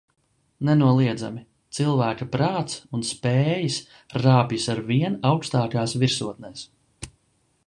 Nenoliedzami- 0.69 1.43
cilvēka 1.79 2.27
prāts 2.37 2.79
un 2.99 3.05
spējas 3.11 3.79
rāpjas 4.27 4.69
arvien 4.77 5.23
augstākās 5.35 5.99
virsotnēs. 6.05 6.69